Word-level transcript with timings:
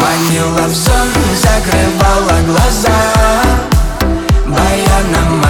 Манила 0.00 0.66
в 0.66 0.74
сон, 0.74 1.08
закрывала 1.34 2.40
глаза. 2.46 3.00
Баяна 4.46 5.49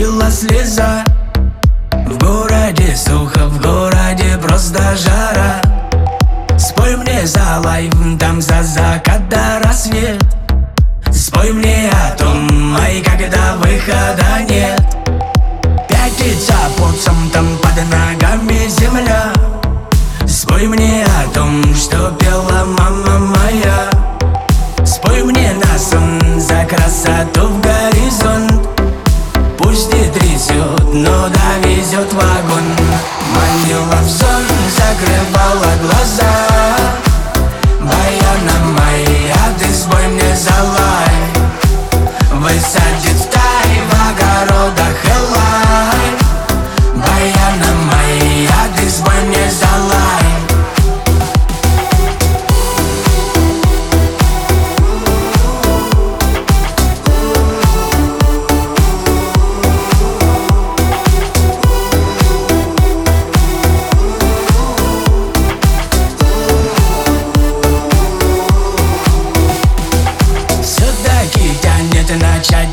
накатила 0.00 0.30
слеза 0.30 1.04
В 1.92 2.18
городе 2.18 2.96
сухо, 2.96 3.46
в 3.46 3.60
городе 3.60 4.38
просто 4.40 4.96
жара. 4.96 5.60
Спой 6.58 6.96
мне 6.96 7.26
залай, 7.26 7.90
там 8.18 8.40
за 8.40 8.62
закат 8.62 9.28
до 9.28 9.60
рассвет. 9.62 10.22
Спой 11.12 11.52
мне 11.52 11.90
о 11.90 12.16
том, 12.16 12.76
ай, 12.76 13.02
когда 13.02 13.56
выхода 13.56 14.42
нет 14.48 14.89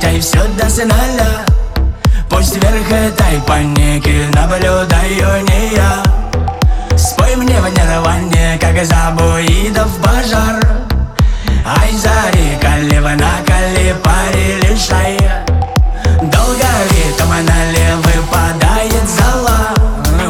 ай, 0.03 0.19
все 0.21 0.39
до 0.57 0.69
финала 0.69 1.45
Пусть 2.29 2.55
вверх 2.55 2.89
этой 2.89 3.41
паники 3.41 4.27
наблюдаю 4.33 5.43
не 5.43 5.75
я. 5.75 6.03
Спой 6.97 7.35
мне 7.35 7.59
в 7.59 7.69
нирване, 7.69 8.57
как 8.61 8.85
забуидов 8.85 9.89
пожар. 10.01 10.65
Ай, 11.65 11.91
зари, 11.93 12.57
калива 12.61 13.09
на 13.09 13.43
кали, 13.45 13.93
пари 14.03 14.61
лишай. 14.61 15.17
Долго 16.21 16.69
ли 16.91 17.07
налево 17.43 18.01
выпадает 18.03 19.09
зала. 19.09 19.73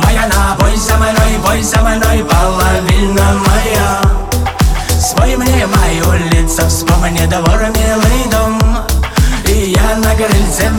Моя 0.03 0.27
напой 0.27 0.75
со 0.77 0.97
мной, 0.97 1.39
пой 1.45 1.63
со 1.63 1.79
мной, 1.81 2.23
половина 2.23 3.33
моя. 3.45 4.01
Спой 4.99 5.35
мне 5.35 5.67
мою 5.67 6.13
лицо, 6.31 6.67
вспомни 6.67 7.25
двор, 7.27 7.67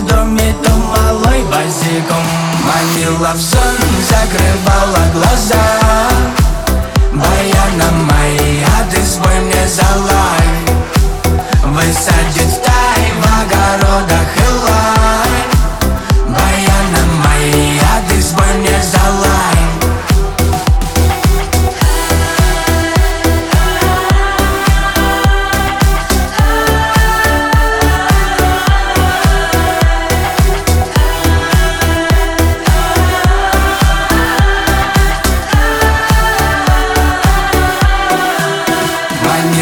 доме, 0.07 0.55
то 0.65 0.71
малой 0.71 1.43
босиком 1.45 2.25
Манила 2.65 3.33
в 3.35 3.41
сон, 3.41 3.77
закрывала 4.09 5.05
глаза. 5.13 5.57
Баяна 7.13 7.91
моя, 7.93 8.87
ты 8.91 9.03
свой 9.05 9.41
мне 9.41 9.67
залай 9.69 10.08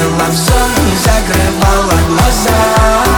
было 0.06 0.30
все, 0.30 0.52
не 0.84 0.96
закрывала 0.96 2.00
глаза. 2.08 3.15